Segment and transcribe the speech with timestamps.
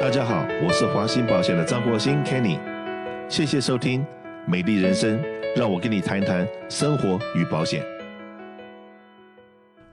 [0.00, 2.56] 大家好，我是华兴保险的张国兴 Kenny，
[3.28, 4.00] 谢谢收听
[4.46, 5.18] 《美丽人生》，
[5.56, 7.84] 让我跟你谈一谈生活与保险。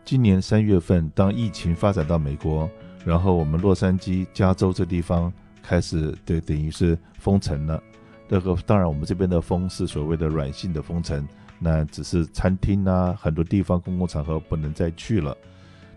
[0.04, 2.70] 今年三月份，当疫情发展到美国，
[3.04, 5.34] 然后我们洛杉矶、加州这地方
[5.64, 7.82] 开始对，等于是封城了。
[8.30, 11.28] 这个当然，我们这边的封是所谓的软性的封城，
[11.58, 15.36] 那只是餐厅啊，很多地方公共场合不能再去了。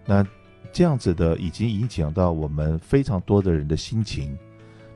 [0.06, 0.26] 那
[0.72, 4.36] 这样子的已经影响到我们非常多的人的心情。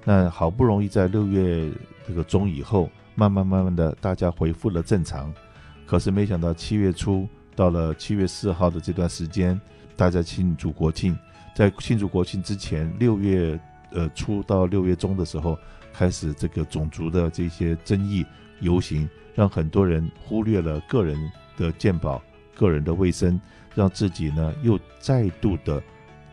[0.04, 1.70] 那好不容易在六月
[2.06, 5.32] 这个中以后，慢慢慢慢的大家恢复了正常，
[5.86, 9.60] 可是没想到七月初到了七月四号的这段时间，
[9.96, 11.16] 大家庆祝国庆，
[11.54, 13.58] 在庆祝国庆之前，六月
[13.92, 15.56] 呃初到六月中的时候，
[15.92, 18.24] 开始这个种族的这些争议
[18.60, 21.16] 游行，让很多人忽略了个人
[21.56, 22.20] 的健保、
[22.54, 23.40] 个人的卫生。
[23.74, 25.82] 让自己呢又再度的，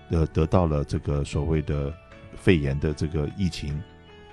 [0.10, 1.90] 呃，得到了这个所谓的
[2.36, 3.82] 肺炎的这个疫情，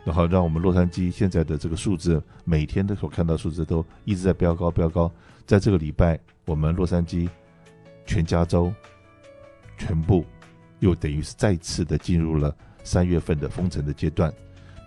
[0.04, 5.08] 然后让我们洛杉矶现在的这个数字，每天的所看到数字都一直在飙高飙高。
[5.46, 7.28] 在这个礼拜，我们洛杉矶
[8.04, 8.74] 全加州
[9.78, 10.24] 全部
[10.80, 14.34] 又等于是再次的进入了三月份的封城的阶段。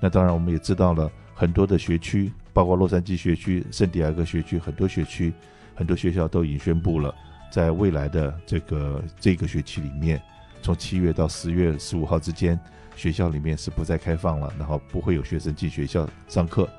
[0.02, 5.32] 那当然，我们也知道了很多的学区，包括洛杉矶学区、圣地亚哥学区，很多学区、
[5.80, 7.16] 很多学校都已经宣布了。
[7.50, 10.22] 在未来的这个这个学期里面，
[10.62, 12.60] 从七月到十月十五号之间，
[12.98, 16.70] 学校里面是不再开放了，然后不会有学生进学校上课。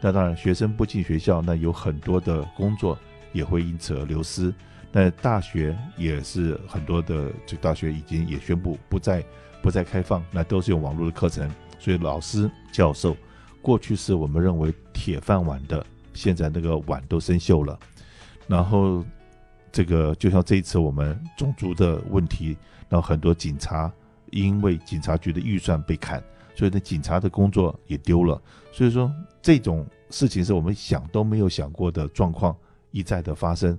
[0.00, 2.98] 那当然，学生不进学校，那有很多的工作
[3.32, 4.52] 也会因此而流失。
[4.90, 9.24] 那大学也是很多的，这大学已经也宣布不再
[9.62, 11.48] 不再开放，那都是用网络的课程。
[11.78, 13.16] 所以老师教授，
[13.62, 17.78] 过去是我们认为铁饭碗的，现在那个碗都生锈了，
[18.48, 19.04] 然后。
[19.70, 22.56] 这个就像这一次我们种族的问题，
[22.88, 23.92] 然后很多警察
[24.30, 26.24] 因为警察局的预算被砍，
[26.54, 28.40] 所以呢警察的工作也丢了。
[28.72, 32.56] 所以说这种事情是我们想都没有想过的状况
[32.92, 33.78] 一再的发生。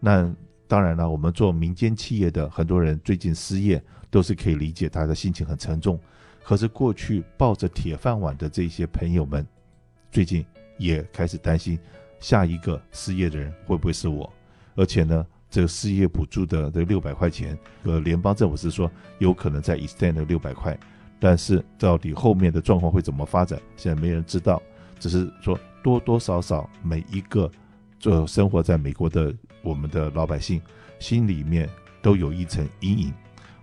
[0.00, 0.28] 那
[0.66, 5.98] 当然了，我们做民间企业的很多人最近失业，都是可以理解，他的心情很沉重。
[6.42, 9.46] 可是过去抱着铁饭碗的这些朋友们，
[10.10, 10.44] 最近
[10.78, 11.78] 也开始担心，
[12.20, 14.32] 下一个失业的人会不会是我？
[14.74, 20.78] 而且呢，这个失业补助的这六百块钱，呃，联邦政府是说有可能再 extend 六百块，
[21.18, 24.62] 但是到底后面的状况会怎么发展，现在没人知道。
[25.00, 27.50] 只是说多多少少每一个
[27.98, 30.60] 就生活在美国的我们的老百姓
[30.98, 31.68] 心里面
[32.02, 33.12] 都有一层阴影，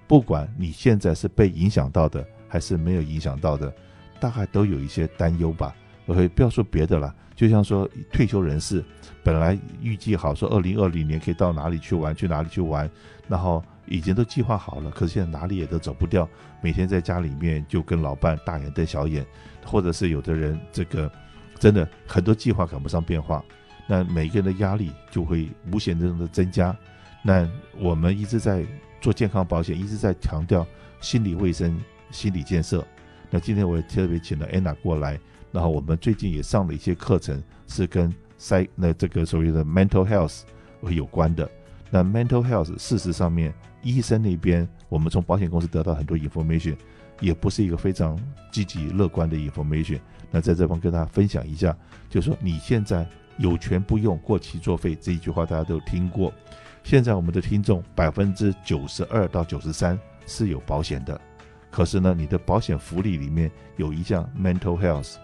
[0.08, 3.74] 不管你现在是被影响到的还是没有影响到的，
[4.20, 5.76] 大概都有一些担忧吧。
[6.08, 8.84] OK，不要说别的了，就像说退休人士，
[9.24, 12.90] 本来预计好说二零二零年可以到哪里去玩，去哪里去玩，
[13.28, 16.30] 然后已经都计划好了，可是现在哪里也都走不掉，
[16.62, 19.26] 每天在家里面就跟老伴大眼瞪小眼，
[19.66, 21.12] 或者是有的人这个
[21.58, 23.44] 真的很多计划赶不上变化，
[23.88, 26.76] 那每个人的压力就会无限的的增加。
[27.24, 27.50] 那
[27.80, 28.64] 我们一直在
[29.02, 30.68] 做健康保险，一直在强调
[31.02, 31.76] 心理卫生、
[32.12, 32.86] 心理建设。
[33.32, 35.20] 那今天我也特别请了安娜过来。
[35.56, 40.42] 然后我们最近也上了一些课程，是跟 psy 那这个所谓的 mental health
[40.90, 41.50] 有关的。
[41.90, 46.76] 那 mental health 事实上面，医生那边我们从保险公司得到很多 information，
[47.22, 48.20] 也不是一个非常
[48.52, 50.02] 积极乐观的 information。
[50.30, 51.74] 那在这方跟大家分享一下，
[52.10, 56.34] 就是说你现在有权不用过期作废这一句话大家都听过。
[56.84, 61.20] 现在我们的听众百分之九十二到九十三是有保险的，
[61.72, 65.16] 可是呢，你的保险福利里面有一项 mental health。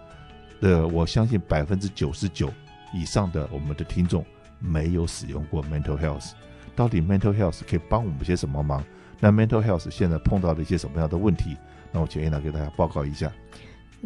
[0.62, 2.50] 的，我相信百分之九十九
[2.94, 4.24] 以上的我们的听众
[4.60, 6.32] 没有使用过 mental health。
[6.74, 8.82] 到底 mental health 可以帮我们些什么忙？
[9.20, 11.58] 那 mental health 现在碰到了一些什么样的问题？
[11.92, 13.30] 那我请 Anna 给大家报告一下。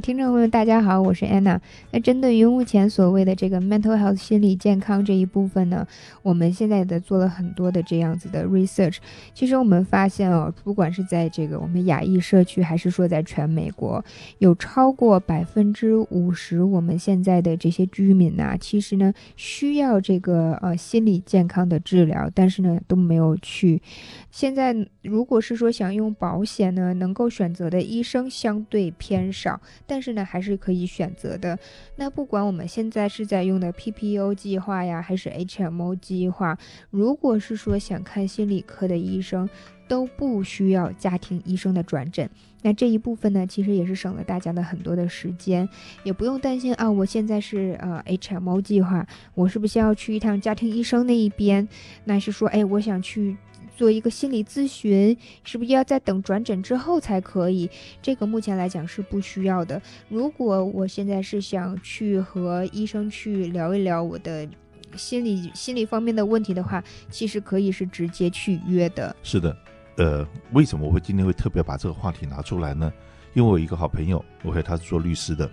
[0.02, 1.60] 听众朋友，大家好，我是安娜。
[1.90, 5.88] 那针对于目前所谓的这个 mental health 心理健康这一部分呢，
[6.22, 8.98] 我们现在的做了很多的这样子的 research。
[9.34, 14.04] 其实我们发现哦，不管是在这个我们亚裔社区，还是说在全美国，
[14.40, 23.82] 有超过百分之五十我们现在的这些居民呐，其实呢需要这个呃心理健康的治疗，但是呢都没有去。
[24.30, 29.62] 现在如果是说想用保险呢，能够选择的医生相对偏少。
[29.88, 31.58] 但是呢，还是可以选择的。
[31.96, 36.58] 那不管我们现在是在用的 PPO 计划呀，还是 HMO 计划，
[36.90, 39.50] 如果是说想看心理科的医生，
[39.88, 42.30] 都不需要家庭医生的转诊。
[42.64, 45.70] 那这一部分呢，其实也是省了大家的很多的时间，
[46.04, 46.90] 也不用担心啊。
[46.90, 51.68] 我现在是呃 HMO 计划，我是不是要去一趟家庭医生那一边？
[52.06, 53.38] 那是说，哎，我想去。
[53.76, 55.16] 做一个心理咨询？
[55.44, 57.70] 是不是要在等转诊之后才可以？
[58.02, 59.82] 这个目前来讲是不需要的。
[60.10, 64.48] 如果我现在是想去和医生去聊一聊我的
[64.96, 69.14] 心理心理方面的问题的话，其实可以是直接去约的。
[69.22, 69.58] 是的，
[69.98, 72.92] 呃，为什么我会今天会特别把这个话题拿出来呢？
[73.34, 75.50] 因为我一个好朋友，OK，他是做律师的，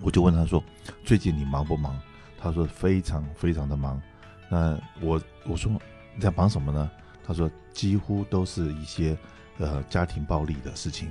[0.00, 0.62] 我就问他说
[1.04, 1.98] ：“最近你忙不忙？”
[2.38, 4.00] 他说：“非常非常的忙。”
[4.48, 5.72] 那我我说
[6.14, 6.88] ：“你在忙什么呢？”
[7.26, 9.16] 他说：“几乎都是一些
[9.58, 11.08] 呃家庭暴力的事情。”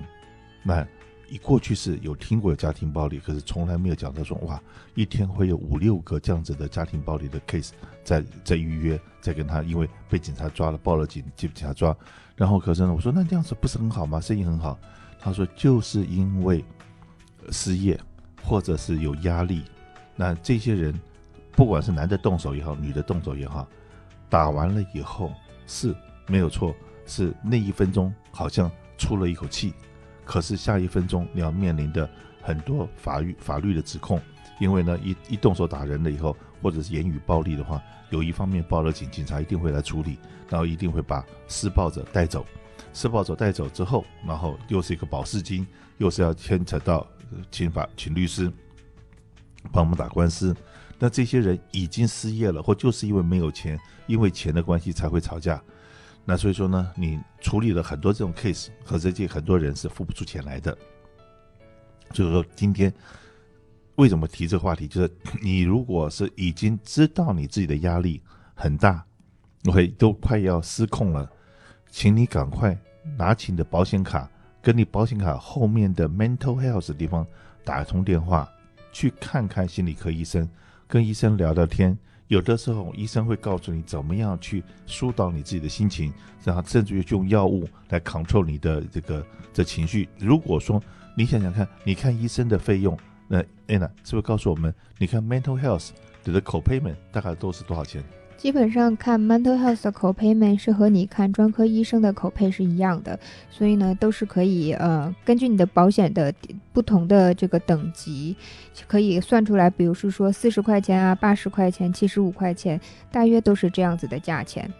[0.63, 0.85] 那
[1.27, 4.61] 一过去是有听过有家庭暴力，可是从来没有讲到说哇，
[4.93, 7.71] 一天会有五六个这样子的家庭暴力的 case
[8.03, 11.95] 在在预约，在跟他因为被警察抓了，报了警，被警察抓，
[12.35, 14.21] 然后可是呢，我说那这样子不是很好吗？
[14.21, 14.79] 生意很好。
[15.19, 16.63] 他说：“就是因为
[17.49, 17.99] 失业，
[18.43, 19.63] 或者是有压力，
[20.15, 20.93] 那这些人，
[21.53, 23.67] 不管是男的动手也好，女的动手也好，
[24.29, 25.33] 打完了以后
[25.67, 25.95] 是
[26.27, 26.75] 没有错，
[27.05, 29.73] 是那一分钟好像出了一口气，
[30.23, 32.09] 可是下一分钟你要面临的
[32.41, 34.21] 很多法律法律的指控，
[34.59, 40.17] 因为呢，一一动手打人了以后，或者是言语暴力的话，有一方面报了警，警察一定会来处理，
[40.49, 42.45] 然后一定会把施暴者带走。”
[42.93, 47.05] 施暴者带走之后，然后又是一个保释金，又是要牵扯到
[47.51, 48.49] 请法请律师
[49.69, 50.55] 帮我们打官司。
[50.97, 55.61] 那这些人已经失业了，或就是因为没有钱，因为钱的关系才会吵架。
[56.23, 60.75] 那所以说呢，你处理了很多这种 case，和这些很多人是付不出钱来的。
[62.11, 62.91] 就是说，今天
[63.95, 64.87] 为什么提这个话题？
[64.87, 65.11] 就是
[65.41, 68.21] 你如果是已经知道你自己的压力
[68.53, 69.05] 很大，
[69.65, 71.29] 会都快要失控了。
[71.89, 72.77] 请你赶快
[73.17, 74.29] 拿起你的保险卡，
[74.61, 77.25] 跟你保险卡后面的 mental health 的地方
[77.63, 78.49] 打通电话，
[78.91, 80.49] 去看看心理科医生，
[80.87, 81.97] 跟医生聊聊天。
[82.27, 86.11] 有的时候医生会告诉你怎么样去疏导你自己的心情，
[86.43, 90.09] 然后甚至于用药物来 control 你的这个这情绪。
[90.17, 90.81] 如果说
[91.15, 92.97] 你想想看，你看医生的费用，
[93.27, 95.89] 那 Anna 是不是告诉我们，你看 mental health
[96.23, 98.03] 你的 copayment 大概都是多少钱？
[98.37, 106.33] 基本上看 mental health 的 copayment 是和你看专科医生的 copay 是一样的，所以呢都是可以呃根据你的保险的
[106.71, 108.35] 不同的这个等级，
[108.87, 112.79] 可以算出来，比如是说四十块钱啊、八十块钱、七十五块钱，
[113.11, 114.71] 大约都是这样子的价钱。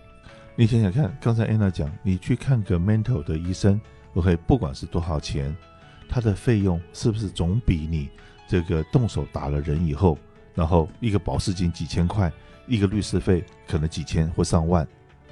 [0.55, 3.79] 你想想看，刚才 Anna 讲，你去看个 mental 的医生
[4.13, 5.55] ，OK，不管是多少钱，
[6.07, 8.09] 他的费用是不是总比你
[8.47, 10.17] 这个动手打了人以后，
[10.55, 12.31] 然后一个保释金几千块？
[12.67, 14.87] 一个律师费可能几千或上万，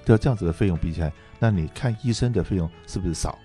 [0.05, 3.35] 对这样子的费用比起来，那你看医生的费用是不是少？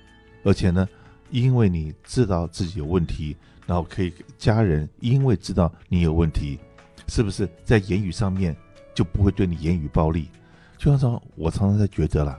[0.45, 0.87] 而且呢，
[1.31, 3.35] 因为你知道自己有问题，
[3.67, 6.59] 然后可以家人因为知道你有问题，
[7.07, 8.55] 是不是在言语上面
[8.95, 10.29] 就不会对你言语暴力？
[10.77, 12.39] 就像说，我常常在觉得啦，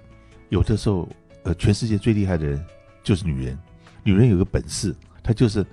[0.49, 1.09] 有的时候，
[1.41, 2.63] 呃，全世界最厉害的人
[3.03, 3.57] 就是女人，
[4.03, 5.65] 女人有个本事，她就是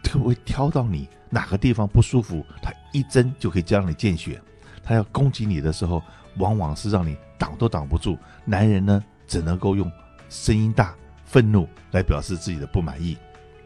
[0.00, 4.40] 特会挑到你哪个地方不舒服，她一针就可以将你见血。
[4.82, 6.02] 他要攻击你的时候，
[6.36, 8.16] 往往是让你挡都挡不住。
[8.44, 9.90] 男人呢，只能够用
[10.28, 10.94] 声音大、
[11.24, 13.16] 愤怒来表示自己的不满意。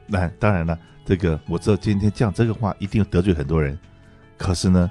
[0.07, 3.79] 那当然了，这个我知道今天讲这个话一定得罪很多人。
[4.37, 4.91] 可是呢，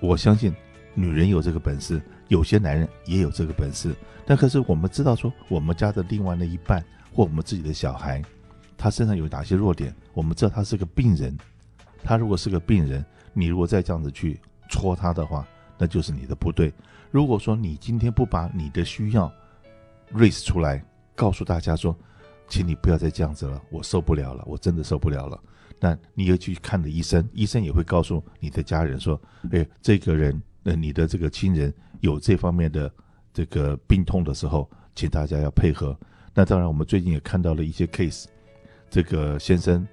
[0.00, 0.54] 我相信
[0.94, 3.94] 女人有这个本事，有些男人也有这个本事。
[4.26, 8.22] 但可是我们知道说，我们家的另外那一半或我们自己的小孩，
[8.76, 9.94] 他身上有哪些弱点？
[10.12, 11.34] 我们知道他是个病人。
[12.04, 13.04] 他如果是个病人，
[13.36, 14.40] 你如果再这样子去。
[14.68, 15.46] 戳他的话，
[15.78, 16.74] 那就是你的不对。
[17.12, 19.32] 如果说你今天不把你的需要
[20.12, 21.96] raise 出来，告诉大家说，
[22.48, 25.40] 请你不要再这样子了，我受不了了，我真的受不了了。
[25.78, 29.20] 那你又去看了医生，医生也会告诉你的家人说，
[29.52, 32.92] 哎，这个人，那你的这个亲人有这方面的
[33.32, 35.96] 这个病痛的时候，请大家要配合。
[36.34, 38.24] 那当然，我们最近也看到了一些 case，
[38.90, 39.86] 这个先生，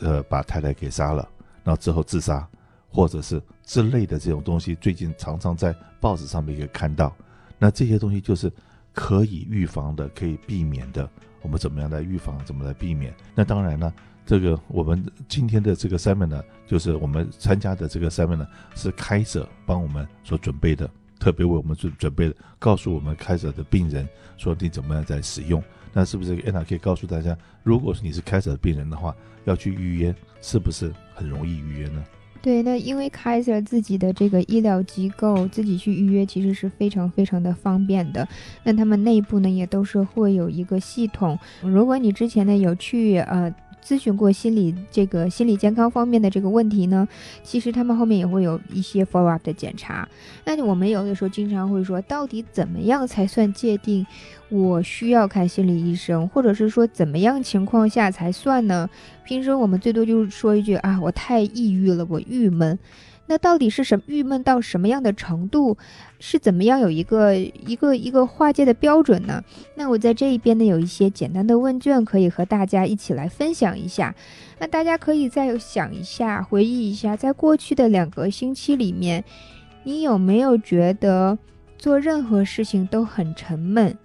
[0.00, 1.28] 呃，把太太给杀了，
[1.62, 2.44] 然后之后自杀。
[2.88, 7.14] 或者是之类的这种东西，最近常常在报纸上面也看到。
[7.58, 8.50] 那这些东西就是
[8.92, 11.08] 可以预防的，可以避免的。
[11.42, 12.42] 我们怎么样来预防？
[12.44, 13.14] 怎么来避免？
[13.34, 13.92] 那当然呢，
[14.26, 25.62] 这个我们今天的这个 seminar 呢，就是我们参加的这个 seminar 呢，是开者帮我们所准备的，特别为我们准准备的，告诉我们开者的病人说你怎么样在使用。
[25.92, 29.14] 那是不是 Anna 可以告诉大家，如果你是开设的病人的话，
[29.44, 32.04] 要去预约，是不是很容易预约呢？
[32.40, 38.26] 对，那因为 Kaiser 自己的这个医疗机构自己去预约，其实是非常非常的方便的。
[38.62, 41.38] 那他们内部呢，也都是会有一个系统。
[41.62, 43.52] 如果你之前呢有去呃
[43.84, 47.08] 咨询过心理这个心理健康方面的这个问题呢，
[47.42, 50.08] 其实他们后面也会有一些 follow up 的检查。
[50.44, 54.06] 那我们有的时候经常会说，到底怎么样才算界定
[54.50, 58.88] 我需要看心理医生，或者是说怎么样情况下才算呢？
[59.24, 62.78] 平时我们最多就是说一句啊，我太抑郁了，我郁闷。
[63.28, 65.76] 那到底是什么郁闷到什么样的程度，
[66.18, 69.44] 是怎么样有一个一个一个划界的标准呢？
[69.74, 74.14] 那我在这一边呢，有一些简单的问卷可以和大家一起来分享一下。
[74.58, 79.22] 那大家可以再想一下，回忆一下，在过去的两个星期里面，
[79.84, 81.38] 你有没有觉得
[81.76, 83.96] 做任何事情都很沉闷，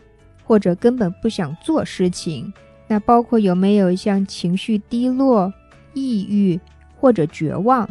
[0.44, 2.54] 或者根本不想做事情？
[2.90, 5.52] 那包括有没有像情绪低落、
[5.94, 6.60] 抑郁
[7.00, 7.90] 或者绝望？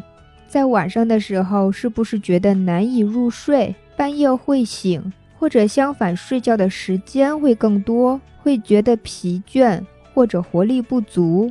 [0.53, 9.83] 在晚上的时候，是不是觉得难以入睡，半夜会醒，或者相反，睡觉的时间会更多，会觉得疲倦
[10.13, 11.51] 或者活力不足，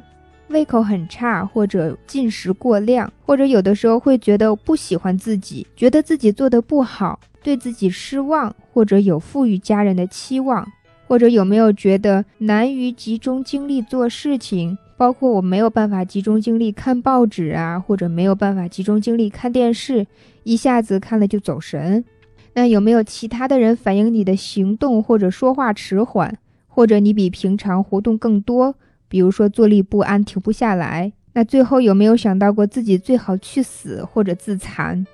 [0.50, 10.72] 胃口很差或者进食过量，或者有的时候会觉得不喜欢自己，觉得自己做得不好，对自己失望，或者有负于家人的期望，
[11.08, 14.78] 或者有没有觉得难于集中精力做事情？
[15.02, 20.06] 包括我没有办法集中精力看报纸啊，或者没有办法集中精力看电视，
[20.44, 22.06] 一下子看了就走神。
[22.54, 28.76] 那有没有其他的人反映你的行动或者说话迟缓，或者你比平常活动更多，
[29.08, 31.12] 比如说坐立不安、停不下来？
[31.34, 35.08] 那最后有没有想到过自己最好去死或者自残？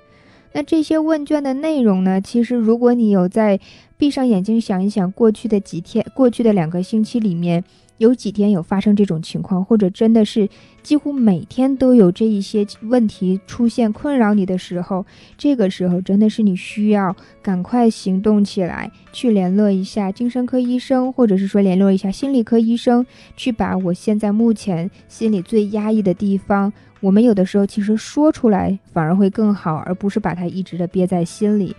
[0.52, 2.20] 那这些问卷的内容呢？
[2.20, 3.58] 其实如果你有在
[3.96, 7.64] 闭上眼睛想一想，过去的几天、过去的两个星期里面。
[7.98, 10.48] 有几天有发生这种情况，或者真的是
[10.82, 15.04] 几乎每天都有这一些问题出现困扰你的时候，
[15.36, 23.04] 这个时候真的是你需要赶快行动起来，去联络一下精神科医生，或者是说联络一下心理科医生，
[23.36, 31.74] 去把我现在目前心里最压抑的地方，我们有的时候其实说出来反而会更好，而不是把它一直的憋在心里。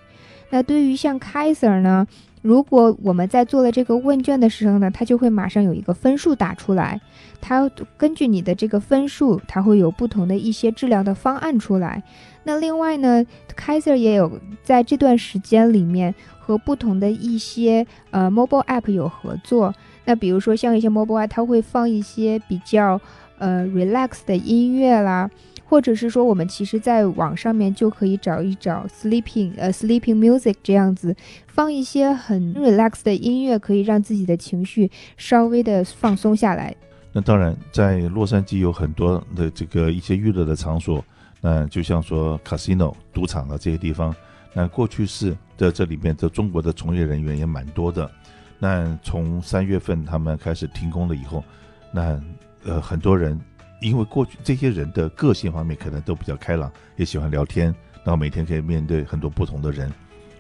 [0.52, 2.08] 那对于像 Kaiser 呢？
[2.42, 7.00] 如果我们在做了这个问卷的时候呢，它就会马上有一个分数打出来，
[7.42, 12.02] 它根据你的这个分数，它会有不同的一些治疗的方案出来。
[12.44, 13.26] 那另外呢
[13.58, 19.74] ，Kaiser 也有在这段时间里面和不同的一些呃 mobile app 有合作。
[20.06, 23.00] 那比如说像一些 mobile app，它会放一些比较
[23.38, 25.30] 呃 relax 的音乐啦。
[25.70, 36.76] 或者是说，我们其实在网上面就可以找一找 sleeping 呃 sleeping music 这样子，放一些很 relax 的音乐，可以让自己的情绪稍微的放松下来。
[37.14, 41.06] 那当然，在洛杉矶有很多的这个一些娱乐的场所，
[41.40, 44.16] 那就像说 casino 赌场啊这些地方，
[44.54, 48.10] 那过去是的这里面的中国的从业人员也蛮多的。
[48.58, 51.44] 那从三月份他们开始停工了以后，
[51.92, 52.20] 那
[52.66, 53.40] 呃很多人。
[53.80, 59.92] 因为过去这些人的个性方面可能都比较开朗，也喜欢聊天，然后每天可以面对很多不同的人。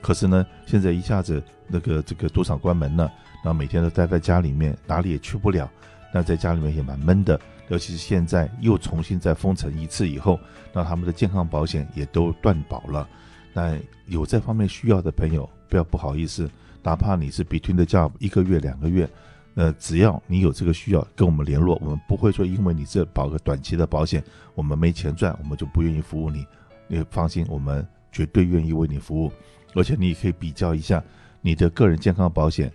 [0.01, 3.11] 可是呢，现在一下子那个这个赌场关门了，
[3.43, 5.69] 然后每天都待在家里面，哪里也去不了，
[6.13, 7.39] 那在家里面也蛮闷的。
[7.67, 10.39] 尤其是现在又重新再封城一次以后，
[10.73, 13.07] 那他们的健康保险也都断保了。
[13.53, 13.77] 那
[14.07, 16.49] 有这方面需要的朋友，不要不好意思，
[16.81, 19.07] 哪怕你是 between the job 一个月两个月。
[19.55, 24.23] 呃，只要你有这个需要，跟我们联络，我们不会说因为你这保个短期的保险，
[24.55, 26.45] 我们没钱赚，我们就不愿意服务你。
[26.87, 29.31] 你放心，我们绝对愿意为你服务。
[29.75, 31.03] 而且你也可以比较一下
[31.41, 32.71] 你的个人健康保险，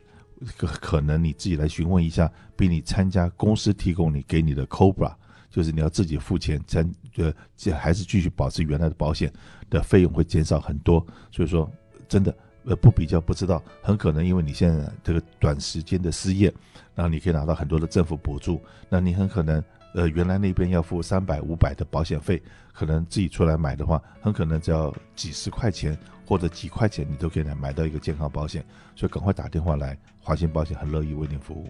[0.57, 5.15] 可可能你自己来询问一下，比你参加公司提供你给你的 Cobra，
[5.49, 9.33] 就是你要自己付钱参，呃，这还是继续保持原来的保险
[9.71, 11.05] 的费用会减少很多。
[11.31, 11.71] 所以说，
[12.09, 12.37] 真的。
[12.67, 16.53] 呃，不比较不知道，很可能因为你现在这个短时间的失业，
[16.95, 19.63] 然后你可以拿到很多的政府补助，那你很可能
[19.95, 22.43] 呃原来那边要付三百五百的保险费，
[22.73, 28.65] 可能自己出来买的话，很可能只要几十块钱或者几块钱，你都可以来买到一个健康保险，
[28.97, 31.69] 所以赶快打电话来，华信保险很乐意为您服务。